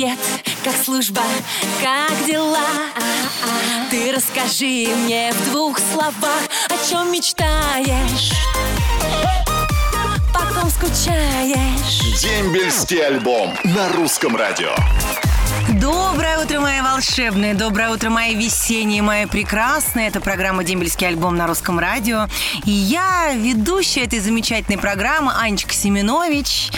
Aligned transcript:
Привет, 0.00 0.18
как 0.64 0.74
служба, 0.82 1.20
как 1.82 2.24
дела? 2.24 2.64
Ты 3.90 4.10
расскажи 4.12 4.88
мне 4.96 5.30
в 5.30 5.50
двух 5.50 5.78
словах, 5.78 6.40
о 6.70 6.88
чем 6.88 7.12
мечтаешь, 7.12 8.32
потом 10.32 10.70
скучаешь. 10.70 12.18
Дембельский 12.18 13.06
альбом 13.08 13.54
на 13.62 13.90
русском 13.90 14.36
радио. 14.36 14.74
Доброе 15.78 16.38
утро, 16.38 16.60
мои 16.60 16.80
волшебные, 16.80 17.54
доброе 17.54 17.90
утро, 17.90 18.08
мои 18.08 18.34
весенние, 18.34 19.02
мои 19.02 19.26
прекрасные. 19.26 20.08
Это 20.08 20.20
программа 20.20 20.64
«Дембельский 20.64 21.06
альбом» 21.06 21.36
на 21.36 21.46
русском 21.46 21.78
радио. 21.78 22.26
И 22.64 22.70
я, 22.70 23.32
ведущая 23.34 24.04
этой 24.04 24.20
замечательной 24.20 24.78
программы, 24.78 25.32
Анечка 25.38 25.74
Семенович. 25.74 26.70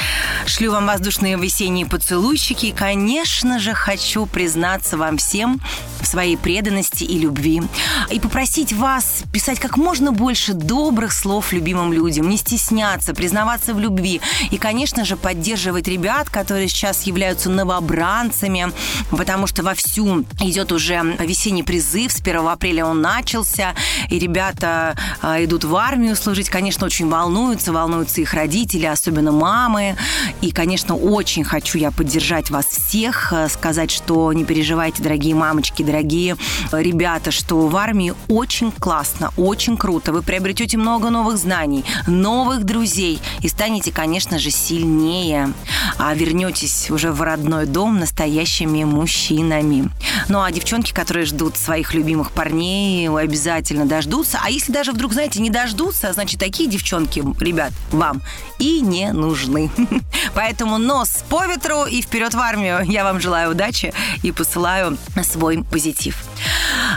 Шлю 0.47 0.73
вам 0.73 0.87
воздушные 0.87 1.37
весенние 1.37 1.87
поцелуйчики. 1.87 2.67
И, 2.67 2.73
конечно 2.73 3.59
же, 3.59 3.75
хочу 3.75 4.27
признаться 4.27 4.97
вам 4.97 5.17
всем 5.17 5.61
в 6.01 6.07
своей 6.07 6.37
преданности 6.37 7.05
и 7.05 7.19
любви. 7.19 7.63
И 8.11 8.19
попросить 8.19 8.73
вас 8.73 9.23
писать 9.33 9.61
как 9.61 9.77
можно 9.77 10.13
больше 10.13 10.53
добрых 10.53 11.13
слов 11.13 11.53
любимым 11.53 11.93
людям, 11.93 12.29
не 12.29 12.37
стесняться, 12.37 13.15
признаваться 13.15 13.73
в 13.73 13.79
любви. 13.79 14.21
И, 14.51 14.59
конечно 14.59 15.05
же, 15.05 15.17
поддерживать 15.17 15.87
ребят, 15.87 16.29
которые 16.29 16.69
сейчас 16.69 17.05
являются 17.05 17.49
новобранцами, 17.49 18.73
потому 19.11 19.47
что 19.47 19.63
вовсю 19.63 20.25
идет 20.41 20.73
уже 20.73 21.17
весенний 21.21 21.63
призыв. 21.63 22.13
С 22.13 22.21
1 22.21 22.49
апреля 22.49 22.85
он 22.85 23.01
начался, 23.01 23.75
и 24.11 24.19
ребята 24.19 24.97
а, 25.21 25.43
идут 25.43 25.65
в 25.65 25.75
армию 25.77 26.17
служить. 26.17 26.51
Конечно, 26.51 26.87
очень 26.87 27.09
волнуются, 27.09 27.73
волнуются 27.73 28.21
их 28.21 28.35
родители, 28.35 28.87
особенно 28.87 29.31
мамы. 29.31 29.97
И, 30.41 30.51
конечно, 30.51 30.97
очень 30.97 31.45
хочу 31.45 31.79
я 31.79 31.91
поддержать 31.91 32.51
вас 32.51 32.67
всех, 32.93 33.33
э, 33.33 33.49
сказать, 33.49 33.91
что 33.91 34.31
не 34.35 34.45
переживайте, 34.45 35.03
дорогие 35.03 35.35
мамочки, 35.35 35.83
дорогие 35.83 36.37
ребята, 36.73 37.31
что 37.31 37.67
в 37.67 37.75
армии 37.75 38.13
очень 38.29 38.71
классно, 38.71 39.33
очень 39.39 39.79
круто. 39.79 40.13
Вы 40.13 40.21
приобретете 40.21 40.77
много 40.77 41.09
новых 41.09 41.39
знаний, 41.39 41.87
новых 42.07 42.65
друзей 42.65 43.19
и 43.41 43.49
станете, 43.49 43.93
конечно 43.93 44.39
же, 44.39 44.51
сильнее. 44.51 45.55
А 45.97 46.13
вернетесь 46.13 46.91
уже 46.91 47.13
в 47.13 47.23
родной 47.23 47.65
дом 47.65 47.99
настоящими 47.99 48.85
мужчинами. 48.85 49.89
Ну 50.29 50.43
а 50.43 50.53
девчонки, 50.53 50.93
которые 50.93 51.25
ждут 51.25 51.57
своих 51.57 51.95
любимых 51.95 52.31
парней, 52.33 53.09
обязательно 53.09 53.87
дождутся. 53.87 54.39
А 54.45 54.51
если 54.51 54.71
даже 54.71 54.93
вдруг, 54.93 55.15
знаете, 55.15 55.41
не 55.41 55.49
дождутся, 55.49 56.13
значит, 56.13 56.39
такие 56.39 56.69
девчонки, 56.69 57.25
ребят, 57.41 57.73
вам 57.91 58.21
и 58.59 58.83
не 58.83 59.13
нужны. 59.13 59.71
Поэтому 60.35 60.77
нос 60.77 61.25
по 61.31 61.47
ветру 61.47 61.87
и 61.87 62.03
вперед 62.03 62.35
в 62.35 62.39
армию. 62.39 62.82
Я 62.85 63.05
вам 63.05 63.21
желаю 63.21 63.53
удачи 63.53 63.93
и 64.23 64.33
посылаю 64.33 64.99
свой 65.23 65.65
позитив. 65.65 66.17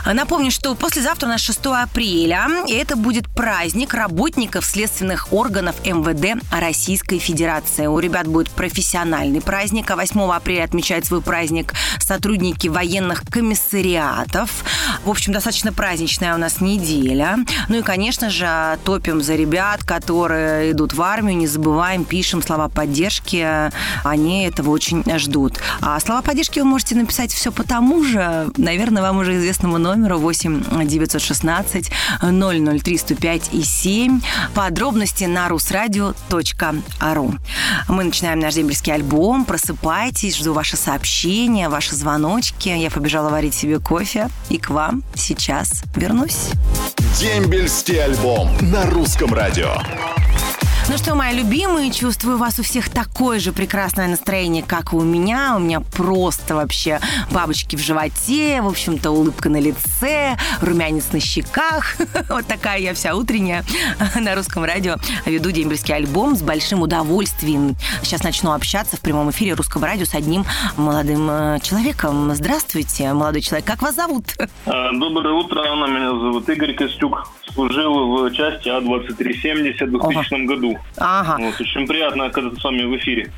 Напомню, 0.06 0.52
что 0.52 0.76
послезавтра 0.76 1.28
у 1.28 1.30
нас 1.30 1.42
6 1.42 1.66
апреля, 1.66 2.48
и 2.68 2.74
это 2.74 2.96
будет 2.96 3.28
праздник 3.34 3.94
работников 3.94 4.66
следственных 4.66 5.34
органов 5.34 5.76
МВД 5.84 6.44
Российской 6.52 7.20
Федерации. 7.20 7.88
У 7.88 7.98
ребят 8.00 8.28
будет 8.28 8.50
профессиональный 8.52 9.42
праздник, 9.42 9.90
а 9.90 9.96
8 9.96 10.32
апреля 10.32 10.64
отмечает 10.64 11.06
свой 11.06 11.22
праздник 11.22 11.74
сотрудники 12.00 12.68
военных 12.68 13.24
комиссариатов. 13.30 14.64
В 15.04 15.10
общем, 15.10 15.34
достаточно 15.34 15.74
праздничная 15.74 16.36
у 16.36 16.38
нас 16.38 16.62
неделя. 16.62 17.38
Ну 17.68 17.80
и, 17.80 17.82
конечно 17.82 18.30
же, 18.30 18.78
топим 18.84 19.22
за 19.22 19.36
ребят, 19.36 19.84
которые 19.84 20.72
идут 20.72 20.94
в 20.94 21.02
армию, 21.02 21.38
не 21.38 21.48
забываем, 21.48 22.06
пишем 22.06 22.44
слова 22.44 22.70
поддержки. 22.70 23.72
Они 24.04 24.46
этого 24.46 24.70
очень 24.70 25.04
ждут. 25.18 25.60
А 25.82 26.00
слова 26.00 26.22
поддержки 26.22 26.60
вы 26.60 26.66
можете 26.66 26.96
написать 26.96 27.32
все 27.32 27.52
по 27.52 27.64
тому 27.64 28.04
же, 28.04 28.52
наверное, 28.58 29.02
вам 29.02 29.18
уже 29.18 29.36
известному 29.38 29.78
номеру 29.78 30.20
8 30.20 30.86
916 30.86 31.92
003 32.22 32.98
105 32.98 33.50
и 33.54 33.64
7. 33.64 34.22
Подробности 34.54 35.26
на 35.26 35.48
русрадио.ру. 35.50 37.36
Мы 37.88 38.04
начинаем 38.04 38.40
наш 38.40 38.54
дембельский 38.54 38.94
альбом. 38.94 39.46
Просыпайтесь, 39.46 40.38
жду 40.38 40.54
ваши 40.54 40.78
сообщения, 40.78 41.70
ваши 41.70 41.96
звоночки. 41.96 42.70
Я 42.70 42.90
побежала 42.90 43.30
варить 43.30 43.54
себе 43.54 43.80
кофе 43.80 44.30
и 44.50 44.58
к 44.58 44.70
вам 44.70 45.04
сейчас 45.16 45.84
вернусь. 45.96 46.50
Дембельский 47.20 48.04
альбом 48.04 48.50
на 48.62 48.86
русском 48.90 49.34
радио. 49.34 49.76
Ну 50.88 50.98
что, 51.00 51.16
мои 51.16 51.36
любимые, 51.36 51.92
чувствую, 51.92 52.36
у 52.36 52.40
вас 52.40 52.60
у 52.60 52.64
всех 52.64 52.90
такое 52.90 53.40
же 53.40 53.52
прекрасное 53.52 54.08
настроение, 54.08 54.62
как 54.62 54.94
и 54.94 54.96
у 54.96 55.02
меня. 55.02 55.56
У 55.56 55.60
меня 55.60 55.80
просто 55.80 56.54
вообще 56.54 57.00
бабочки 57.32 57.76
в 57.76 57.80
животе, 57.80 58.62
в 58.62 58.68
общем-то, 58.68 59.10
улыбка 59.10 59.50
на 59.50 59.60
лице, 59.60 60.38
румянец 60.62 61.12
на 61.12 61.20
щеках. 61.20 61.96
Вот 62.30 62.46
такая 62.46 62.80
я 62.80 62.94
вся 62.94 63.16
утренняя 63.16 63.64
на 64.16 64.36
русском 64.36 64.64
радио. 64.64 64.98
Веду 65.26 65.50
дембельский 65.50 65.96
альбом 65.96 66.36
с 66.36 66.44
большим 66.44 66.82
удовольствием. 66.84 67.76
Сейчас 68.04 68.24
начну 68.24 68.52
общаться 68.52 68.96
в 68.96 69.02
прямом 69.02 69.32
эфире 69.32 69.54
русского 69.54 69.88
радио 69.88 70.06
с 70.06 70.14
одним 70.14 70.46
молодым 70.78 71.28
э, 71.30 71.60
человеком. 71.62 72.32
Здравствуйте, 72.36 73.12
молодой 73.14 73.42
человек. 73.42 73.66
Как 73.66 73.82
вас 73.82 73.96
зовут? 73.96 74.26
А, 74.68 74.92
Доброе 74.94 75.34
утро, 75.34 75.62
Анна. 75.62 75.86
Меня 75.86 76.10
зовут 76.10 76.48
Игорь 76.48 76.76
Костюк. 76.76 77.28
Служил 77.54 78.28
в 78.28 78.32
части 78.34 78.70
А-2370 78.70 79.86
в 79.86 79.92
2000 79.92 80.46
году. 80.46 80.75
Ага. 80.98 81.38
Вот, 81.40 81.60
очень 81.60 81.88
приятно 81.88 82.26
оказаться 82.26 82.60
с 82.60 82.64
вами 82.64 82.84
в 82.84 82.96
эфире. 82.98 83.32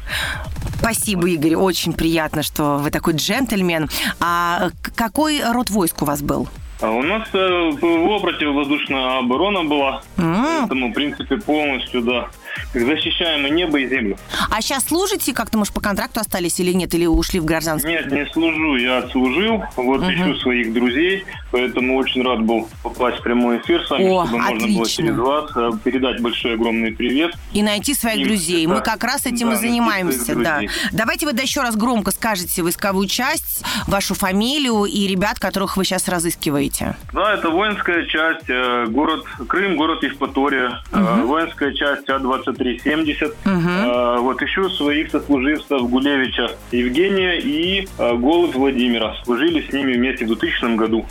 Спасибо, 0.79 1.27
Игорь. 1.29 1.55
Очень 1.55 1.93
приятно, 1.93 2.43
что 2.43 2.77
вы 2.77 2.91
такой 2.91 3.15
джентльмен. 3.15 3.89
А 4.19 4.69
какой 4.95 5.41
род 5.43 5.69
войск 5.69 6.01
у 6.01 6.05
вас 6.05 6.21
был? 6.21 6.47
А 6.79 6.91
у 6.91 7.01
нас 7.01 7.27
э, 7.33 7.71
ПВО 7.81 8.19
противовоздушная 8.19 9.17
оборона 9.17 9.63
была. 9.63 10.03
М, 10.17 10.45
Поэтому, 10.59 10.89
в 10.89 10.93
принципе, 10.93 11.37
полностью, 11.37 12.03
да. 12.03 12.27
Защищаем 12.73 13.47
и 13.47 13.49
небо, 13.49 13.79
и 13.79 13.87
землю. 13.89 14.17
А 14.51 14.61
сейчас 14.61 14.85
служите 14.85 15.33
как-то, 15.33 15.57
может, 15.57 15.73
по 15.73 15.81
контракту 15.81 16.19
остались 16.19 16.59
или 16.59 16.73
нет, 16.73 16.93
или 16.93 17.07
ушли 17.07 17.39
в 17.39 17.45
гражданский? 17.45 17.87
Нет, 17.87 18.11
не 18.11 18.25
служу, 18.27 18.75
я 18.75 18.99
отслужил. 18.99 19.63
Вот 19.75 20.03
ищу 20.03 20.35
своих 20.35 20.71
друзей. 20.71 21.25
Поэтому 21.51 21.95
очень 21.97 22.23
рад 22.23 22.41
был 22.43 22.67
попасть 22.83 23.19
в 23.19 23.23
прямой 23.23 23.59
эфир 23.59 23.85
с 23.85 23.89
вами, 23.89 24.05
О, 24.09 24.25
чтобы 24.25 24.37
можно 24.43 24.57
было 24.67 24.81
отлично. 24.81 25.03
через 25.03 25.17
вас 25.17 25.51
э, 25.55 25.71
передать 25.83 26.21
большой 26.21 26.53
огромный 26.55 26.91
привет. 26.91 27.33
И 27.53 27.63
найти 27.63 27.93
своих 27.93 28.19
И- 28.19 28.23
друзей. 28.25 28.67
Мы 28.67 28.75
да. 28.75 28.81
как 28.81 29.03
раз 29.03 29.25
этим 29.25 29.49
Да, 29.49 29.53
и 29.53 29.57
занимаемся, 29.57 30.35
да. 30.35 30.61
Давайте 30.91 31.25
вы 31.25 31.33
да 31.33 31.41
еще 31.43 31.61
раз 31.61 31.75
громко 31.75 32.11
скажете 32.11 32.63
войсковую 32.63 33.07
часть, 33.07 33.63
вашу 33.87 34.13
фамилию 34.15 34.85
и 34.85 35.07
ребят, 35.07 35.39
которых 35.39 35.77
вы 35.77 35.85
сейчас 35.85 36.07
разыскиваете. 36.07 36.95
Да, 37.13 37.33
это 37.33 37.49
воинская 37.49 38.05
часть, 38.05 38.49
э, 38.49 38.85
город 38.87 39.23
Крым, 39.47 39.77
город 39.77 40.03
Евпатория, 40.03 40.81
э, 40.91 41.21
воинская 41.23 41.73
часть 41.73 42.09
А-2370. 42.09 43.33
Э, 43.45 44.17
Вот 44.19 44.41
ищу 44.41 44.69
своих 44.69 45.11
сослуживцев 45.11 45.81
Гулевича 45.89 46.51
Евгения 46.71 47.39
и 47.39 47.87
Голубь 47.97 48.55
Владимира. 48.55 49.15
Служили 49.23 49.65
с 49.67 49.71
ними 49.73 49.93
вместе 49.93 50.25
в 50.25 50.27
2000 50.27 50.75
году. 50.75 51.05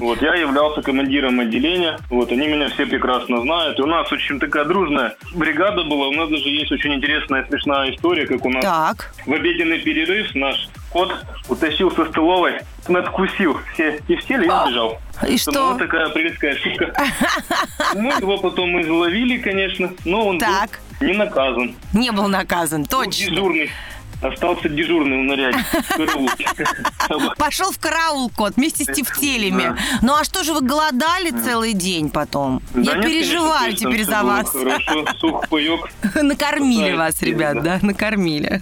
Вот 0.00 0.20
я 0.22 0.34
являлся 0.34 0.82
командиром 0.82 1.40
отделения. 1.40 1.98
Вот 2.10 2.30
они 2.32 2.46
меня 2.48 2.68
все 2.70 2.86
прекрасно 2.86 3.40
знают. 3.42 3.78
И 3.78 3.82
у 3.82 3.86
нас 3.86 4.10
очень 4.12 4.38
такая 4.38 4.64
дружная 4.64 5.14
бригада 5.34 5.84
была. 5.84 6.08
У 6.08 6.12
нас 6.12 6.28
даже 6.28 6.48
есть 6.48 6.70
очень 6.72 6.94
интересная 6.94 7.46
смешная 7.48 7.94
история, 7.94 8.26
как 8.26 8.44
у 8.44 8.50
нас 8.50 8.62
Так. 8.62 9.12
в 9.26 9.32
обеденный 9.32 9.78
перерыв 9.78 10.34
наш 10.34 10.68
кот 10.90 11.14
утащил 11.48 11.90
со 11.90 12.04
столовой, 12.06 12.60
надкусил 12.88 13.58
все 13.72 13.98
и 14.08 14.16
сели 14.26 14.44
и 14.46 14.48
убежал. 14.50 14.98
И 15.22 15.34
Это 15.34 15.38
что? 15.38 15.68
Вот 15.70 15.78
такая 15.78 16.06
апрельская 16.06 16.54
шутка. 16.56 16.92
Мы 17.94 18.10
его 18.20 18.38
потом 18.38 18.80
изловили, 18.80 19.38
конечно, 19.38 19.90
но 20.04 20.26
он 20.28 20.38
Так. 20.38 20.80
был 21.00 21.06
не 21.08 21.14
наказан. 21.14 21.74
Не 21.92 22.12
был 22.12 22.28
наказан, 22.28 22.84
точно. 22.84 23.30
Дежурный. 23.30 23.70
Остался 24.22 24.68
дежурным 24.68 25.26
караулке. 25.96 26.46
Пошел 27.38 27.72
в 27.72 27.78
караул 27.78 28.30
кот 28.30 28.54
вместе 28.56 28.84
с 28.84 28.86
тефтелями. 28.86 29.62
Да. 29.62 29.76
Ну 30.02 30.14
а 30.14 30.24
что 30.24 30.44
же 30.44 30.52
вы 30.52 30.60
голодали 30.60 31.30
целый 31.30 31.72
день 31.72 32.08
потом? 32.10 32.62
Да 32.72 32.92
Я 32.92 32.96
нет, 32.98 33.06
переживаю 33.06 33.64
конечно, 33.64 33.90
теперь 33.90 34.04
за 34.04 34.22
вас. 34.22 34.50
Хорошо, 34.50 35.06
сух. 35.18 35.44
Накормили 36.22 36.94
вас, 36.94 37.20
ребят, 37.22 37.62
да? 37.62 37.78
Накормили. 37.82 38.60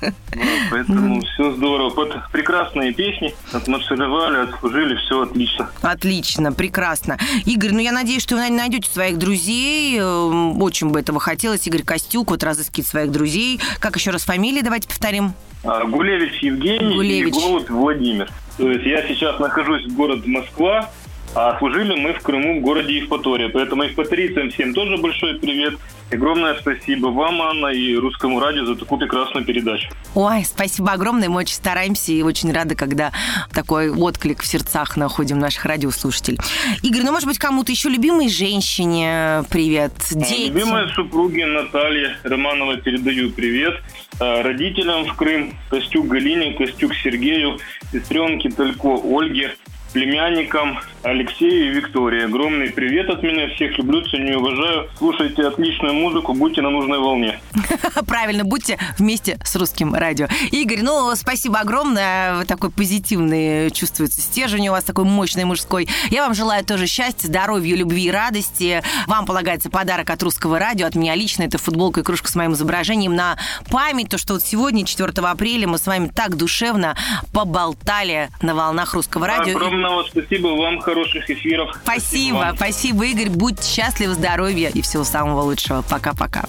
Поэтому 0.71 1.21
все 1.21 1.53
здорово. 1.53 1.91
Вот 1.91 2.17
прекрасные 2.33 2.93
песни. 2.93 3.35
Отмаршировали, 3.53 4.49
отслужили, 4.49 4.97
все 4.97 5.23
отлично. 5.23 5.71
Отлично, 5.83 6.53
прекрасно. 6.53 7.19
Игорь, 7.45 7.73
ну 7.73 7.81
я 7.81 7.93
надеюсь, 7.93 8.23
что 8.23 8.37
вы 8.37 8.49
найдете 8.51 8.91
своих 8.91 9.19
друзей. 9.19 9.99
Эм, 9.99 10.63
Очень 10.63 10.91
бы 10.91 11.01
этого 11.01 11.21
хотелось. 11.21 11.67
Игорь 11.67 11.83
Костюк 11.83 12.31
вот 12.31 12.43
разыскивает 12.43 12.89
своих 12.89 13.11
друзей. 13.11 13.61
Как 13.79 13.97
еще 13.97 14.11
раз 14.11 14.23
фамилии, 14.23 14.63
давайте 14.63 14.89
повторим. 14.89 15.35
А, 15.63 15.85
Гулевич 15.85 16.39
Евгений 16.43 16.95
Гулевич. 16.95 17.35
и 17.35 17.39
Голубь 17.39 17.71
Владимир. 17.71 18.29
То 18.57 18.71
есть 18.71 18.85
я 18.87 19.07
сейчас 19.07 19.39
нахожусь 19.39 19.85
в 19.87 19.95
городе 19.95 20.29
Москва, 20.29 20.91
а 21.35 21.57
служили 21.59 21.95
мы 21.95 22.13
в 22.13 22.21
Крыму 22.23 22.59
в 22.59 22.63
городе 22.63 22.97
Евпатория. 22.97 23.49
Поэтому 23.49 23.85
евпаторийцам 23.85 24.51
всем 24.51 24.75
тоже 24.75 24.97
большой 24.97 25.39
привет. 25.39 25.75
Огромное 26.11 26.57
спасибо 26.57 27.07
вам, 27.07 27.41
Анна, 27.41 27.69
и 27.69 27.95
русскому 27.95 28.41
радио 28.41 28.65
за 28.67 28.75
такую 28.75 28.99
прекрасную 28.99 29.47
передачу. 29.47 29.89
Ой, 30.17 30.45
спасибо 30.45 30.91
огромное. 30.93 31.29
Мы 31.29 31.41
очень 31.41 31.55
стараемся 31.55 32.11
и 32.11 32.23
очень 32.23 32.53
рады, 32.53 32.75
когда 32.75 33.13
такой 33.53 33.91
отклик 33.91 34.43
в 34.43 34.47
сердцах 34.47 34.97
находим 34.97 35.39
наших 35.39 35.65
радиослушателей. 35.65 36.39
Игорь, 36.83 37.03
ну, 37.05 37.13
может 37.13 37.29
быть, 37.29 37.39
кому-то 37.39 37.71
еще 37.71 37.89
любимой 37.89 38.29
женщине 38.29 39.45
привет? 39.51 39.93
Дети? 40.11 40.49
Любимой 40.49 40.89
супруге 40.95 41.47
Наталье 41.47 42.17
Романовой 42.25 42.79
передаю 42.79 43.31
привет. 43.31 43.81
А, 44.19 44.43
родителям 44.43 45.05
в 45.05 45.15
Крым, 45.15 45.57
Костюк 45.69 46.09
Галине, 46.09 46.55
Костюк 46.55 46.93
Сергею, 46.95 47.59
сестренке 47.93 48.51
Только 48.51 48.87
Ольге, 48.89 49.55
племянникам 49.93 50.81
Алексею 51.03 51.73
и 51.73 51.75
Виктории. 51.77 52.25
Огромный 52.25 52.71
привет 52.71 53.09
от 53.09 53.23
меня. 53.23 53.49
Всех 53.55 53.79
люблю, 53.79 54.03
ценю 54.03 54.33
и 54.33 54.35
уважаю. 54.35 54.89
Слушайте 54.99 55.47
отличную 55.47 55.95
музыку, 55.95 56.35
будьте 56.35 56.61
на 56.61 56.69
нужной 56.69 56.99
волне. 56.99 57.41
Правильно, 58.07 58.45
будьте 58.45 58.79
вместе 58.99 59.39
с 59.43 59.57
русским 59.57 59.95
радио. 59.95 60.29
Игорь, 60.53 60.83
ну, 60.83 61.15
спасибо 61.17 61.61
огромное. 61.61 62.37
Вы 62.37 62.45
такой 62.45 62.71
позитивный, 62.71 63.71
чувствуется 63.71 64.21
стержень 64.21 64.69
у 64.69 64.73
вас 64.73 64.85
такой 64.85 65.05
мощный 65.05 65.45
мужской. 65.45 65.89
Я 66.11 66.25
вам 66.25 66.35
желаю 66.35 66.65
тоже 66.67 66.87
счастья, 66.87 67.29
здоровья, 67.29 67.75
любви 67.77 68.05
и 68.05 68.11
радости. 68.11 68.83
Вам 69.07 69.25
полагается 69.25 69.71
подарок 69.71 70.11
от 70.11 70.23
русского 70.23 70.59
радио. 70.59 70.87
От 70.87 70.97
меня 70.97 71.15
лично 71.15 71.45
это 71.45 71.57
футболка 71.57 72.01
и 72.01 72.03
кружка 72.03 72.29
с 72.29 72.35
моим 72.35 72.53
изображением 72.53 73.15
на 73.15 73.39
память. 73.71 74.11
То, 74.11 74.19
что 74.19 74.35
вот 74.35 74.43
сегодня, 74.43 74.85
4 74.85 75.13
апреля, 75.27 75.67
мы 75.67 75.79
с 75.79 75.87
вами 75.87 76.09
так 76.15 76.37
душевно 76.37 76.95
поболтали 77.33 78.29
на 78.43 78.55
волнах 78.55 78.93
русского 78.93 79.27
радио. 79.27 79.57
Огромного 79.57 80.03
спасибо 80.03 80.49
вам, 80.49 80.79
хороших 80.91 81.31
эфиров. 81.31 81.71
Спасибо, 81.83 82.53
спасибо, 82.57 82.57
спасибо 82.57 83.07
Игорь. 83.07 83.31
Будь 83.31 83.63
счастлив, 83.65 84.11
здоровья 84.11 84.71
и 84.71 84.83
всего 84.83 85.05
самого 85.05 85.43
лучшего. 85.43 85.83
Пока-пока. 85.83 86.45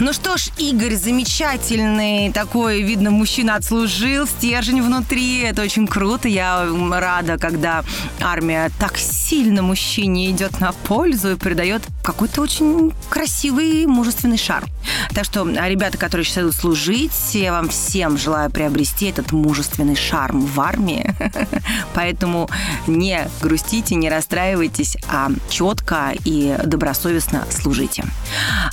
Ну 0.00 0.12
что 0.12 0.36
ж, 0.36 0.50
Игорь 0.58 0.94
замечательный 0.94 2.32
такой, 2.32 2.82
видно, 2.82 3.10
мужчина 3.10 3.54
отслужил, 3.56 4.26
стержень 4.26 4.82
внутри. 4.82 5.40
Это 5.40 5.62
очень 5.62 5.86
круто. 5.86 6.28
Я 6.28 6.66
рада, 6.92 7.38
когда 7.38 7.84
армия 8.20 8.70
так 8.78 8.98
сильно 8.98 9.62
мужчине 9.62 10.30
идет 10.30 10.60
на 10.60 10.72
пользу 10.72 11.32
и 11.32 11.36
придает 11.36 11.82
какой-то 12.02 12.42
очень 12.42 12.92
красивый, 13.08 13.86
мужественный 13.86 14.38
шар. 14.38 14.64
Так 15.14 15.24
что, 15.24 15.44
ребята, 15.44 15.98
которые 15.98 16.24
сейчас 16.24 16.44
идут 16.44 16.54
служить, 16.54 17.34
я 17.34 17.52
вам 17.52 17.68
всем 17.68 18.18
желаю 18.18 18.50
приобрести 18.50 19.06
этот 19.06 19.32
мужественный 19.32 19.96
шарм 19.96 20.44
в 20.44 20.60
армии. 20.60 21.14
Поэтому 21.94 22.48
не 22.86 23.28
грустите, 23.40 23.94
не 23.94 24.08
расстраивайтесь, 24.08 24.96
а 25.08 25.30
четко 25.48 26.12
и 26.24 26.56
добросовестно 26.64 27.44
служите. 27.50 28.04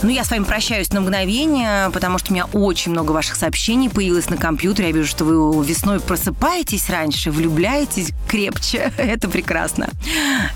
Ну, 0.01 0.09
я 0.09 0.23
с 0.23 0.31
вами 0.31 0.43
прощаюсь 0.43 0.91
на 0.91 1.01
мгновение, 1.01 1.89
потому 1.91 2.17
что 2.17 2.31
у 2.31 2.33
меня 2.33 2.45
очень 2.53 2.91
много 2.91 3.11
ваших 3.11 3.35
сообщений 3.35 3.89
появилось 3.89 4.29
на 4.29 4.37
компьютере. 4.37 4.89
Я 4.89 4.93
вижу, 4.93 5.07
что 5.07 5.25
вы 5.25 5.65
весной 5.65 5.99
просыпаетесь 5.99 6.89
раньше, 6.89 7.31
влюбляетесь 7.31 8.11
крепче. 8.27 8.91
Это 8.97 9.29
прекрасно. 9.29 9.89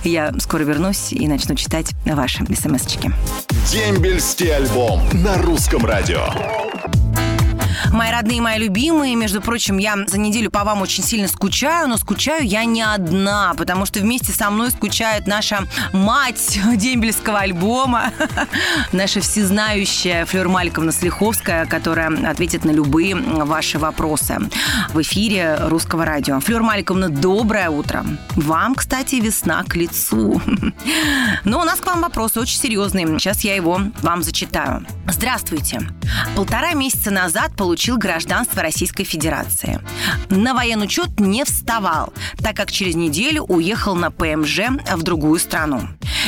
Я 0.03 0.33
скоро 0.39 0.63
вернусь 0.63 1.13
и 1.13 1.27
начну 1.27 1.55
читать 1.55 1.91
ваши 2.05 2.45
смс-очки. 2.45 3.11
Дембельский 3.71 4.55
альбом 4.55 5.01
на 5.11 5.39
русском 5.39 5.83
радио. 5.85 6.27
Мои 7.95 8.11
родные, 8.11 8.41
мои 8.41 8.59
любимые, 8.59 9.15
между 9.15 9.39
прочим, 9.39 9.77
я 9.77 9.95
за 10.05 10.19
неделю 10.19 10.51
по 10.51 10.65
вам 10.65 10.81
очень 10.81 11.01
сильно 11.01 11.29
скучаю, 11.29 11.87
но 11.87 11.95
скучаю 11.95 12.45
я 12.45 12.65
не 12.65 12.81
одна, 12.81 13.53
потому 13.57 13.85
что 13.85 14.01
вместе 14.01 14.33
со 14.33 14.49
мной 14.49 14.71
скучает 14.71 15.27
наша 15.27 15.65
мать 15.93 16.59
дембельского 16.75 17.39
альбома, 17.39 18.11
наша 18.91 19.21
всезнающая 19.21 20.25
Флёр 20.25 20.49
Мальковна 20.49 20.91
Слиховская, 20.91 21.65
которая 21.67 22.29
ответит 22.29 22.65
на 22.65 22.71
любые 22.71 23.15
ваши 23.15 23.79
вопросы 23.79 24.39
в 24.93 25.01
эфире 25.01 25.57
Русского 25.61 26.03
радио. 26.03 26.41
Флёр 26.41 26.63
Мальковна, 26.63 27.07
доброе 27.07 27.69
утро. 27.69 28.05
Вам, 28.35 28.75
кстати, 28.75 29.15
весна 29.15 29.63
к 29.63 29.77
лицу. 29.77 30.41
Но 31.45 31.61
у 31.61 31.63
нас 31.63 31.79
к 31.79 31.85
вам 31.85 32.01
вопрос 32.01 32.35
очень 32.35 32.59
серьезный. 32.59 33.05
Сейчас 33.19 33.45
я 33.45 33.55
его 33.55 33.79
вам 34.01 34.21
зачитаю. 34.21 34.85
Здравствуйте. 35.07 35.79
Полтора 36.35 36.73
месяца 36.73 37.09
назад 37.09 37.55
получил 37.55 37.84
получил 37.85 37.97
гражданство 37.99 38.63
Российской 38.63 39.03
Федерации. 39.03 39.79
На 40.31 40.55
военный 40.55 40.85
учет 40.85 41.19
не 41.19 41.43
вставал, 41.43 42.13
так 42.41 42.55
как 42.55 42.71
через 42.71 42.95
неделю 42.95 43.43
уехал 43.43 43.93
на 43.93 44.09
ПМЖ 44.09 44.61
в 44.95 45.03
другую 45.03 45.39
страну. 45.39 45.81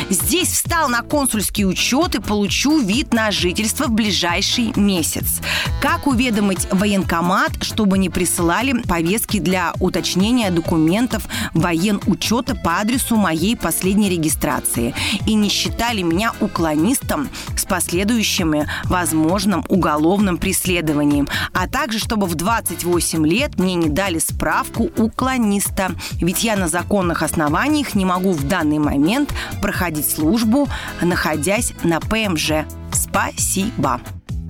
Здесь 0.10 0.50
встал 0.50 0.90
на 0.90 1.02
консульский 1.02 1.66
учет 1.66 2.16
и 2.16 2.22
получу 2.22 2.80
вид 2.80 3.14
на 3.14 3.32
жительство 3.32 3.86
в 3.86 3.92
ближайший 3.92 4.74
месяц. 4.76 5.40
Как 5.82 6.08
уведомить 6.08 6.68
военкомат, 6.72 7.64
чтобы 7.64 7.98
не 7.98 8.10
присылали 8.10 8.82
повестки 8.84 9.40
для 9.40 9.74
уточнения 9.80 10.52
документов 10.52 11.28
военучета 11.54 12.56
по 12.56 12.80
адресу 12.80 13.16
моей 13.16 13.56
последней 13.56 14.10
регистрации? 14.10 14.94
И 15.26 15.34
не 15.34 15.50
считали 15.50 16.02
меня 16.02 16.34
уклонистом 16.40 17.30
с 17.56 17.66
последующими 17.66 18.68
возможным 18.86 19.66
уголовным 19.68 20.38
преследованием, 20.38 21.28
а 21.54 21.68
также 21.68 22.00
чтобы 22.00 22.28
в 22.28 22.36
28 22.36 23.26
лет 23.26 23.60
мне 23.60 23.76
не 23.76 23.90
дали 23.90 24.20
справку 24.20 24.90
уклониста, 24.98 25.92
ведь 26.14 26.44
я 26.44 26.56
на 26.56 26.68
законных 26.68 27.24
основаниях 27.24 27.96
не 27.96 28.06
могу 28.06 28.32
в 28.32 28.48
данный 28.48 28.80
момент 28.80 29.34
проходить 29.62 29.87
службу, 29.96 30.68
находясь 31.02 31.74
на 31.84 32.00
ПМЖ. 32.00 32.66
Спасибо. 32.92 34.02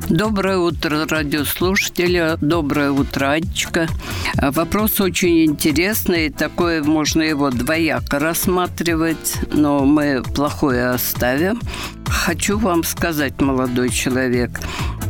Доброе 0.10 0.58
утро, 0.58 1.06
радиослушатели. 1.06 2.38
Доброе 2.40 2.92
утро, 2.92 3.32
Анечка. 3.32 3.88
Вопрос 4.36 5.02
очень 5.02 5.46
интересный. 5.46 6.30
Такое 6.30 6.82
можно 6.82 7.22
его 7.22 7.50
двояко 7.50 8.18
рассматривать, 8.18 9.36
но 9.52 9.84
мы 9.84 10.24
плохое 10.24 10.92
оставим. 10.92 11.60
Хочу 12.06 12.58
вам 12.58 12.86
сказать, 12.86 13.42
молодой 13.42 13.90
человек, 13.90 14.62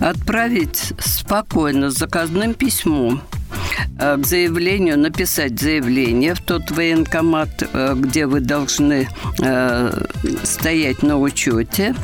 отправить 0.01 0.93
спокойно 0.99 1.91
заказным 1.91 2.55
письмом 2.55 3.21
к 3.97 4.25
заявлению, 4.25 4.99
написать 4.99 5.59
заявление 5.59 6.33
в 6.35 6.41
тот 6.41 6.71
военкомат, 6.71 7.63
э, 7.73 7.95
где 7.95 8.27
вы 8.27 8.39
должны 8.39 9.07
э, 9.41 10.05
стоять 10.43 11.03
на 11.03 11.17
учете. 11.17 11.95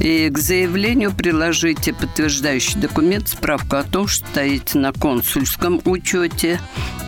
И 0.00 0.30
к 0.30 0.38
заявлению 0.38 1.12
приложите 1.12 1.92
подтверждающий 1.92 2.80
документ, 2.80 3.28
справку 3.28 3.76
о 3.76 3.82
том, 3.82 4.06
что 4.06 4.26
стоите 4.26 4.78
на 4.78 4.92
консульском 4.92 5.80
учете, 5.84 6.60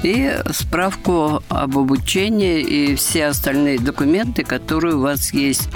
и 0.02 0.36
справку 0.50 1.42
об 1.48 1.78
обучении 1.78 2.60
и 2.60 2.94
все 2.96 3.26
остальные 3.26 3.78
документы, 3.78 4.44
которые 4.44 4.96
у 4.96 5.00
вас 5.00 5.32
есть. 5.32 5.68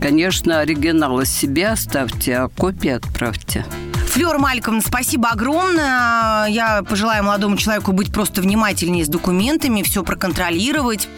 Конечно, 0.00 0.60
оригиналы 0.60 1.26
себе 1.26 1.68
оставьте, 1.68 2.36
а 2.36 2.48
копии 2.48 2.90
отправьте. 2.90 3.64
Флёр 4.12 4.36
Мальковна, 4.36 4.82
спасибо 4.82 5.30
огромное. 5.30 6.46
Я 6.48 6.82
пожелаю 6.82 7.24
молодому 7.24 7.56
человеку 7.56 7.92
быть 7.92 8.12
просто 8.12 8.42
внимательнее 8.42 9.06
с 9.06 9.08
документами, 9.08 9.80
все 9.80 10.04
проконтролировать. 10.04 11.08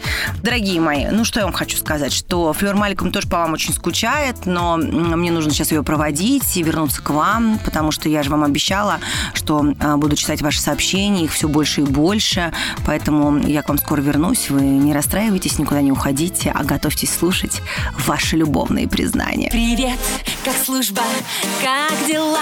Дорогие 0.41 0.79
мои, 0.79 1.07
ну 1.07 1.25
что 1.25 1.41
я 1.41 1.45
вам 1.45 1.53
хочу 1.53 1.75
сказать, 1.75 2.13
что 2.13 2.53
Флёр 2.53 2.75
Мальковна 2.75 3.11
тоже 3.11 3.27
по 3.27 3.39
вам 3.39 3.51
очень 3.51 3.73
скучает, 3.73 4.45
но 4.45 4.77
мне 4.77 5.29
нужно 5.29 5.51
сейчас 5.51 5.73
ее 5.73 5.83
проводить 5.83 6.55
и 6.55 6.63
вернуться 6.63 7.01
к 7.01 7.09
вам, 7.09 7.59
потому 7.65 7.91
что 7.91 8.07
я 8.07 8.23
же 8.23 8.29
вам 8.29 8.45
обещала, 8.45 9.01
что 9.33 9.73
а, 9.81 9.97
буду 9.97 10.15
читать 10.15 10.41
ваши 10.41 10.61
сообщения, 10.61 11.25
их 11.25 11.33
все 11.33 11.49
больше 11.49 11.81
и 11.81 11.83
больше, 11.83 12.53
поэтому 12.85 13.39
я 13.39 13.61
к 13.61 13.67
вам 13.67 13.77
скоро 13.77 13.99
вернусь, 13.99 14.49
вы 14.49 14.61
не 14.61 14.93
расстраивайтесь, 14.93 15.59
никуда 15.59 15.81
не 15.81 15.91
уходите, 15.91 16.49
а 16.55 16.63
готовьтесь 16.63 17.13
слушать 17.13 17.61
ваши 18.05 18.37
любовные 18.37 18.87
признания. 18.87 19.49
Привет, 19.51 19.99
как 20.45 20.55
служба, 20.55 21.01
как 21.61 21.91
дела? 22.07 22.39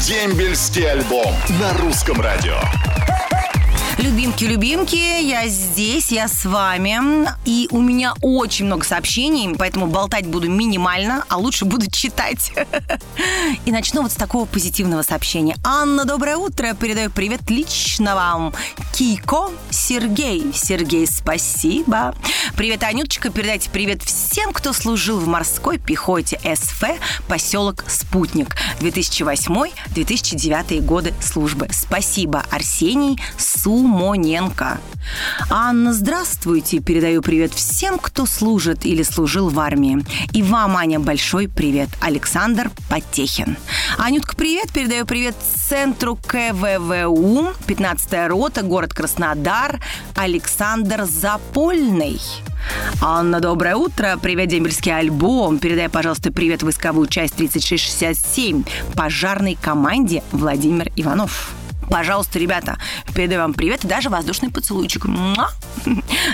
Дембельский 0.00 0.90
альбом 0.90 1.34
на 1.60 1.72
русском 1.78 2.20
радио. 2.20 2.58
Любимки, 4.00 4.44
любимки, 4.44 4.96
я 4.96 5.46
здесь, 5.48 6.10
я 6.10 6.26
с 6.26 6.46
вами. 6.46 7.28
И 7.44 7.68
у 7.70 7.82
меня 7.82 8.14
очень 8.22 8.64
много 8.64 8.82
сообщений, 8.82 9.54
поэтому 9.58 9.88
болтать 9.88 10.26
буду 10.26 10.48
минимально, 10.48 11.26
а 11.28 11.36
лучше 11.36 11.66
буду 11.66 11.90
читать. 11.90 12.50
И 13.66 13.70
начну 13.70 14.00
вот 14.00 14.12
с 14.12 14.14
такого 14.14 14.46
позитивного 14.46 15.02
сообщения. 15.02 15.54
Анна, 15.62 16.06
доброе 16.06 16.38
утро. 16.38 16.72
Передаю 16.72 17.10
привет 17.10 17.50
лично 17.50 18.14
вам. 18.14 18.54
Кико, 18.94 19.50
Сергей. 19.68 20.50
Сергей, 20.54 21.06
спасибо. 21.06 22.14
Привет, 22.56 22.82
Анюточка. 22.84 23.28
Передайте 23.28 23.68
привет 23.68 24.02
всем, 24.02 24.54
кто 24.54 24.72
служил 24.72 25.20
в 25.20 25.26
морской 25.26 25.76
пехоте 25.76 26.40
СФ, 26.42 26.84
поселок 27.28 27.84
Спутник. 27.86 28.56
2008-2009 28.80 30.80
годы 30.80 31.12
службы. 31.20 31.68
Спасибо, 31.70 32.46
Арсений 32.50 33.20
Сум 33.36 33.89
Симоненко. 33.90 34.78
Анна, 35.50 35.92
здравствуйте. 35.92 36.78
Передаю 36.78 37.22
привет 37.22 37.52
всем, 37.52 37.98
кто 37.98 38.24
служит 38.24 38.86
или 38.86 39.02
служил 39.02 39.48
в 39.48 39.58
армии. 39.58 40.04
И 40.32 40.44
вам, 40.44 40.76
Аня, 40.76 41.00
большой 41.00 41.48
привет. 41.48 41.88
Александр 42.00 42.70
Потехин. 42.88 43.56
Анютка, 43.98 44.36
привет. 44.36 44.70
Передаю 44.72 45.06
привет 45.06 45.34
центру 45.68 46.14
КВВУ, 46.16 47.48
15-я 47.66 48.28
рота, 48.28 48.62
город 48.62 48.94
Краснодар, 48.94 49.80
Александр 50.14 51.02
Запольный. 51.04 52.20
Анна, 53.02 53.40
доброе 53.40 53.74
утро. 53.74 54.20
Привет, 54.22 54.50
дембельский 54.50 54.96
альбом. 54.96 55.58
Передай, 55.58 55.88
пожалуйста, 55.88 56.30
привет 56.30 56.62
войсковую 56.62 57.08
часть 57.08 57.34
3667 57.34 58.62
пожарной 58.94 59.58
команде 59.60 60.22
Владимир 60.30 60.92
Иванов. 60.94 61.54
Пожалуйста, 61.90 62.38
ребята, 62.38 62.78
передаю 63.14 63.40
вам 63.40 63.52
привет 63.52 63.84
и 63.84 63.88
даже 63.88 64.10
воздушный 64.10 64.50
поцелуйчик. 64.50 65.06
Муа! 65.06 65.50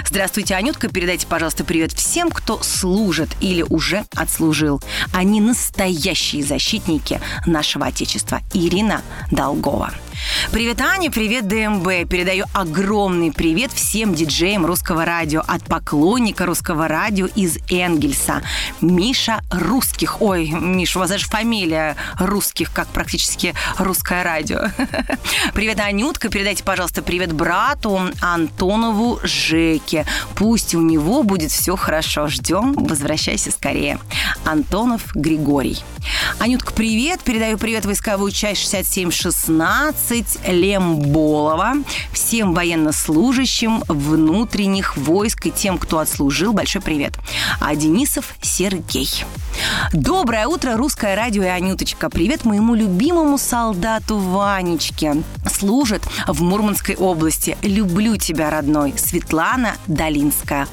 Здравствуйте, 0.06 0.54
Анютка. 0.54 0.88
Передайте, 0.88 1.26
пожалуйста, 1.26 1.64
привет 1.64 1.92
всем, 1.92 2.30
кто 2.30 2.62
служит 2.62 3.30
или 3.40 3.62
уже 3.62 4.04
отслужил. 4.14 4.82
Они 5.14 5.40
настоящие 5.40 6.44
защитники 6.44 7.20
нашего 7.46 7.86
Отечества. 7.86 8.40
Ирина 8.52 9.00
Долгова. 9.30 9.92
Привет, 10.50 10.80
Аня, 10.80 11.10
привет, 11.10 11.48
ДМБ. 11.48 12.08
Передаю 12.08 12.46
огромный 12.52 13.32
привет 13.32 13.72
всем 13.72 14.14
диджеям 14.14 14.64
русского 14.64 15.04
радио 15.04 15.42
от 15.46 15.64
поклонника 15.64 16.46
русского 16.46 16.88
радио 16.88 17.26
из 17.26 17.58
Энгельса. 17.68 18.42
Миша 18.80 19.40
Русских. 19.50 20.22
Ой, 20.22 20.48
Миша, 20.50 20.98
у 20.98 21.00
вас 21.00 21.10
даже 21.10 21.26
фамилия 21.26 21.96
Русских, 22.18 22.72
как 22.72 22.88
практически 22.88 23.54
русское 23.78 24.22
радио. 24.22 24.70
Привет, 25.54 25.80
Анютка. 25.80 26.28
Передайте, 26.28 26.64
пожалуйста, 26.64 27.02
привет 27.02 27.32
брату 27.32 28.00
Антонову 28.20 29.20
Жеке. 29.22 30.06
Пусть 30.34 30.74
у 30.74 30.80
него 30.80 31.22
будет 31.22 31.50
все 31.50 31.76
хорошо. 31.76 32.28
Ждем. 32.28 32.72
Возвращайся 32.72 33.50
скорее. 33.50 33.98
Антонов 34.44 35.14
Григорий. 35.14 35.82
Анютка, 36.38 36.72
привет. 36.72 37.20
Передаю 37.22 37.58
привет 37.58 37.84
войсковую 37.84 38.30
часть 38.30 38.62
6716 38.62 40.15
Лемболова. 40.46 41.74
Всем 42.12 42.54
военнослужащим 42.54 43.82
внутренних 43.88 44.96
войск 44.96 45.46
и 45.46 45.50
тем, 45.50 45.78
кто 45.78 45.98
отслужил, 45.98 46.52
большой 46.52 46.82
привет. 46.82 47.14
А 47.60 47.74
Денисов 47.74 48.34
Сергей. 48.40 49.08
Доброе 49.92 50.46
утро, 50.46 50.76
русское 50.76 51.14
радио 51.14 51.42
и 51.42 51.46
Анюточка. 51.46 52.10
Привет 52.10 52.44
моему 52.44 52.74
любимому 52.74 53.38
солдату 53.38 54.18
Ванечке. 54.18 55.22
Служит 55.50 56.02
в 56.26 56.42
Мурманской 56.42 56.96
области. 56.96 57.56
Люблю 57.62 58.16
тебя, 58.16 58.50
родной. 58.50 58.94
Светлана 58.96 59.76
Долинская. 59.86 60.68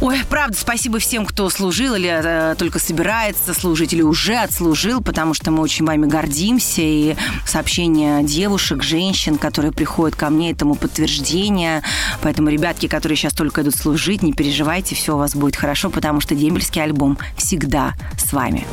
Ой, 0.00 0.20
правда, 0.28 0.56
спасибо 0.56 0.98
всем, 0.98 1.26
кто 1.26 1.50
служил 1.50 1.94
или 1.94 2.08
э, 2.08 2.54
только 2.56 2.78
собирается 2.78 3.52
служить, 3.52 3.92
или 3.92 4.02
уже 4.02 4.36
отслужил, 4.36 5.02
потому 5.02 5.34
что 5.34 5.50
мы 5.50 5.62
очень 5.62 5.84
вами 5.84 6.06
гордимся. 6.06 6.82
И 6.82 7.16
сообщения 7.46 8.22
девушек, 8.22 8.57
женщин, 8.58 9.38
которые 9.38 9.72
приходят 9.72 10.16
ко 10.16 10.30
мне, 10.30 10.50
этому 10.50 10.74
подтверждение. 10.74 11.82
Поэтому, 12.22 12.48
ребятки, 12.48 12.88
которые 12.88 13.16
сейчас 13.16 13.32
только 13.32 13.62
идут 13.62 13.76
служить, 13.76 14.22
не 14.22 14.32
переживайте, 14.32 14.94
все 14.94 15.14
у 15.14 15.18
вас 15.18 15.34
будет 15.34 15.56
хорошо, 15.56 15.90
потому 15.90 16.20
что 16.20 16.34
дембельский 16.34 16.82
альбом 16.82 17.18
всегда 17.36 17.94
с 18.16 18.32
вами. 18.32 18.66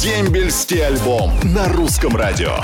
Дембельский 0.00 0.84
альбом 0.84 1.32
на 1.44 1.68
русском 1.68 2.16
радио. 2.16 2.58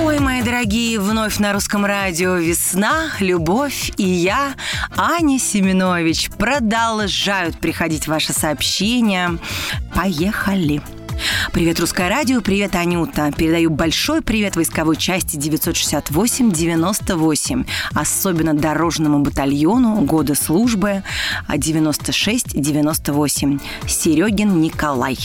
Ой, 0.00 0.20
мои 0.20 0.42
дорогие, 0.42 1.00
вновь 1.00 1.38
на 1.38 1.52
русском 1.52 1.84
радио 1.84 2.36
«Весна», 2.36 3.10
«Любовь» 3.18 3.90
и 3.96 4.04
я, 4.04 4.54
Аня 4.96 5.40
Семенович, 5.40 6.30
продолжают 6.38 7.58
приходить 7.58 8.06
ваши 8.06 8.32
сообщения. 8.32 9.38
Поехали! 9.94 10.82
Привет, 11.52 11.80
Русское 11.80 12.08
радио, 12.08 12.40
привет, 12.40 12.76
Анюта. 12.76 13.32
Передаю 13.36 13.70
большой 13.70 14.22
привет 14.22 14.54
войсковой 14.56 14.96
части 14.96 15.36
968-98, 15.36 17.66
особенно 17.94 18.54
дорожному 18.54 19.20
батальону 19.20 20.00
года 20.02 20.34
службы 20.34 21.04
96-98. 21.48 23.60
Серегин 23.86 24.60
Николай. 24.60 25.16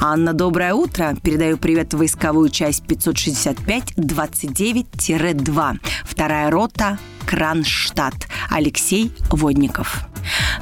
Анна, 0.00 0.32
доброе 0.32 0.72
утро. 0.74 1.14
Передаю 1.22 1.58
привет 1.58 1.94
войсковую 1.94 2.48
часть 2.50 2.82
565-29-2. 2.84 5.78
Вторая 6.04 6.50
рота 6.50 6.98
Кронштадт. 7.28 8.26
Алексей 8.48 9.12
Водников. 9.30 10.04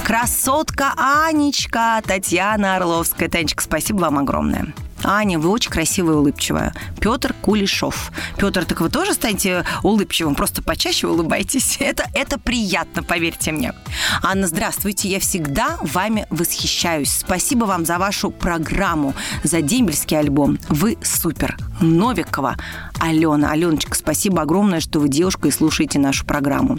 Красотка 0.03 0.95
Анечка, 0.97 2.03
Татьяна 2.05 2.75
Орловская. 2.75 3.29
Танечка, 3.29 3.63
спасибо 3.63 3.99
вам 3.99 4.19
огромное. 4.19 4.75
Аня, 5.05 5.39
вы 5.39 5.51
очень 5.51 5.71
красивая 5.71 6.15
и 6.15 6.19
улыбчивая. 6.19 6.75
Петр 7.01 7.35
Кулешов. 7.43 8.13
Петр, 8.37 8.65
так 8.65 8.81
вы 8.81 8.89
тоже 8.89 9.15
станете 9.15 9.65
улыбчивым, 9.83 10.35
просто 10.35 10.63
почаще 10.63 11.07
улыбайтесь. 11.07 11.77
Это, 11.81 12.05
это 12.15 12.39
приятно, 12.39 13.03
поверьте 13.03 13.53
мне. 13.53 13.73
Анна, 14.23 14.47
здравствуйте, 14.47 15.09
я 15.09 15.21
всегда 15.21 15.79
вами 15.83 16.27
восхищаюсь. 16.31 17.13
Спасибо 17.13 17.65
вам 17.65 17.85
за 17.85 17.99
вашу 17.99 18.31
программу, 18.31 19.15
за 19.45 19.61
дембельский 19.63 20.19
альбом. 20.19 20.59
Вы 20.69 20.99
супер. 21.03 21.57
Новикова 21.81 22.57
Алена. 22.99 23.51
Аленочка, 23.51 23.95
спасибо 23.95 24.43
огромное, 24.43 24.81
что 24.81 24.99
вы 24.99 25.09
девушка 25.09 25.49
и 25.49 25.51
слушаете 25.51 25.99
нашу 25.99 26.25
программу. 26.27 26.79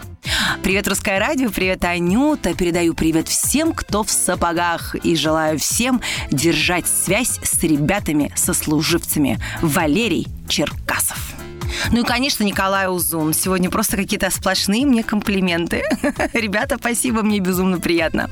Привет, 0.64 0.88
Русское 0.88 1.20
радио, 1.20 1.50
привет, 1.50 1.84
Анюта. 1.86 2.54
Передаю 2.54 2.94
привет 2.94 3.28
всем, 3.28 3.74
кто 3.74 4.04
в 4.04 4.12
сапогах. 4.12 4.96
И 4.96 5.16
желаю 5.16 5.60
всем 5.60 6.02
держать 6.32 6.88
связь 6.88 7.40
с 7.44 7.64
ребятами, 7.64 8.32
сослуживцами. 8.36 9.40
Валерий 9.62 10.28
Черкасов. 10.48 11.37
Ну 11.92 12.02
и, 12.02 12.04
конечно, 12.04 12.44
Николай 12.44 12.88
Узун. 12.90 13.34
Сегодня 13.34 13.70
просто 13.70 13.98
какие-то 13.98 14.30
сплошные 14.30 14.86
мне 14.86 15.04
комплименты. 15.04 15.84
Ребята, 16.34 16.78
спасибо, 16.80 17.22
мне 17.22 17.40
безумно 17.40 17.80
приятно. 17.80 18.30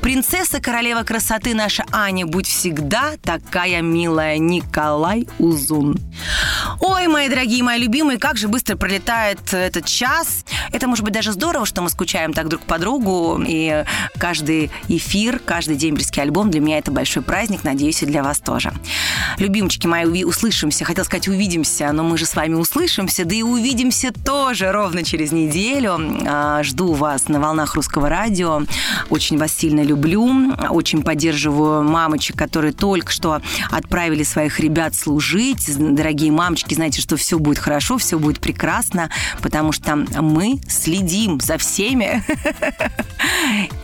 Принцесса, 0.00 0.60
королева 0.60 1.02
красоты 1.02 1.54
наша 1.54 1.84
Аня, 1.92 2.26
будь 2.26 2.46
всегда 2.46 3.14
такая 3.22 3.82
милая. 3.82 4.38
Николай 4.38 5.26
Узун. 5.38 5.98
Ой, 6.80 7.08
мои 7.08 7.28
дорогие, 7.28 7.62
мои 7.62 7.78
любимые, 7.78 8.18
как 8.18 8.36
же 8.36 8.48
быстро 8.48 8.76
пролетает 8.76 9.52
этот 9.52 9.84
час. 9.86 10.44
Это, 10.72 10.88
может 10.88 11.04
быть, 11.04 11.14
даже 11.14 11.32
здорово, 11.32 11.66
что 11.66 11.82
мы 11.82 11.90
скучаем 11.90 12.32
так 12.32 12.48
друг 12.48 12.62
по 12.62 12.78
другу. 12.78 13.42
И 13.46 13.84
каждый 14.18 14.70
эфир, 14.88 15.38
каждый 15.38 15.76
дембельский 15.76 16.22
альбом 16.22 16.50
для 16.50 16.60
меня 16.60 16.78
это 16.78 16.90
большой 16.90 17.22
праздник. 17.22 17.64
Надеюсь, 17.64 18.02
и 18.02 18.06
для 18.06 18.22
вас 18.22 18.38
тоже. 18.38 18.72
Любимчики 19.38 19.86
мои, 19.86 20.24
услышимся. 20.24 20.84
Хотел 20.84 21.04
сказать, 21.04 21.28
увидимся, 21.28 21.90
но 21.92 22.02
мы 22.02 22.18
же 22.18 22.26
с 22.26 22.34
вами 22.34 22.54
услышимся 22.54 22.83
услышимся, 22.84 23.24
да 23.24 23.34
и 23.34 23.42
увидимся 23.42 24.12
тоже 24.12 24.70
ровно 24.70 25.04
через 25.04 25.32
неделю. 25.32 25.98
А, 26.26 26.62
жду 26.62 26.92
вас 26.92 27.28
на 27.28 27.40
волнах 27.40 27.76
русского 27.76 28.10
радио. 28.10 28.62
Очень 29.08 29.38
вас 29.38 29.54
сильно 29.54 29.80
люблю. 29.80 30.52
Очень 30.68 31.02
поддерживаю 31.02 31.82
мамочек, 31.82 32.36
которые 32.36 32.74
только 32.74 33.10
что 33.10 33.40
отправили 33.70 34.22
своих 34.22 34.60
ребят 34.60 34.94
служить. 34.94 35.66
Дорогие 35.78 36.30
мамочки, 36.30 36.74
знаете, 36.74 37.00
что 37.00 37.16
все 37.16 37.38
будет 37.38 37.58
хорошо, 37.58 37.96
все 37.96 38.18
будет 38.18 38.40
прекрасно, 38.40 39.08
потому 39.40 39.72
что 39.72 39.96
мы 39.96 40.60
следим 40.68 41.40
за 41.40 41.56
всеми. 41.56 42.22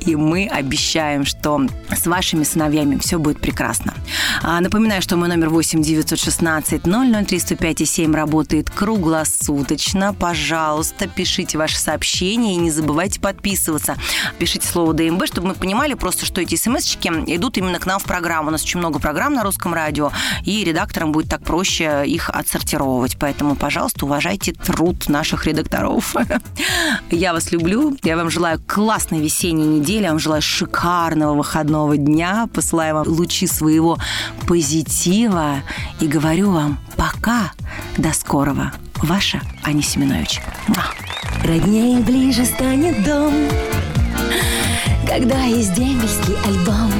И 0.00 0.16
мы 0.16 0.46
обещаем, 0.46 1.24
что 1.24 1.66
с 1.94 2.06
вашими 2.06 2.44
сыновьями 2.44 2.98
все 2.98 3.18
будет 3.18 3.40
прекрасно. 3.40 3.94
А, 4.42 4.60
напоминаю, 4.60 5.02
что 5.02 5.16
мой 5.16 5.28
номер 5.28 5.50
8 5.50 5.82
916 5.82 6.82
003 6.82 7.38
105 7.38 7.88
7 7.88 8.14
работает 8.14 8.70
круглосуточно. 8.70 10.14
Пожалуйста, 10.14 11.06
пишите 11.06 11.58
ваши 11.58 11.78
сообщения 11.78 12.54
и 12.54 12.58
не 12.58 12.70
забывайте 12.70 13.20
подписываться. 13.20 13.96
Пишите 14.38 14.66
слово 14.66 14.94
ДМБ, 14.94 15.26
чтобы 15.26 15.48
мы 15.48 15.54
понимали 15.54 15.94
просто, 15.94 16.24
что 16.24 16.40
эти 16.40 16.54
смс-очки 16.54 17.10
идут 17.26 17.58
именно 17.58 17.78
к 17.78 17.86
нам 17.86 17.98
в 17.98 18.04
программу. 18.04 18.48
У 18.48 18.52
нас 18.52 18.62
очень 18.62 18.78
много 18.78 18.98
программ 18.98 19.34
на 19.34 19.42
русском 19.42 19.74
радио, 19.74 20.12
и 20.44 20.64
редакторам 20.64 21.12
будет 21.12 21.28
так 21.28 21.42
проще 21.42 22.04
их 22.06 22.30
отсортировывать. 22.30 23.16
Поэтому, 23.18 23.56
пожалуйста, 23.56 24.06
уважайте 24.06 24.52
труд 24.52 25.08
наших 25.08 25.46
редакторов. 25.46 26.14
Я 27.10 27.32
вас 27.32 27.52
люблю. 27.52 27.96
Я 28.02 28.16
вам 28.16 28.30
желаю 28.30 28.60
классной 28.66 29.20
весенней 29.30 29.78
недели. 29.78 30.02
Я 30.02 30.10
вам 30.10 30.18
желаю 30.18 30.42
шикарного 30.42 31.34
выходного 31.34 31.96
дня. 31.96 32.48
Посылаю 32.52 32.96
вам 32.96 33.06
лучи 33.06 33.46
своего 33.46 33.96
позитива. 34.48 35.62
И 36.00 36.08
говорю 36.08 36.50
вам 36.50 36.78
пока. 36.96 37.52
До 37.96 38.12
скорого. 38.12 38.72
Ваша 38.96 39.40
Аня 39.62 39.82
Семенович. 39.82 40.40
Роднее 41.44 42.00
ближе 42.00 42.44
станет 42.44 43.04
дом, 43.04 43.32
когда 45.06 45.44
есть 45.44 45.74
дембельский 45.74 46.34
альбом. 46.44 46.92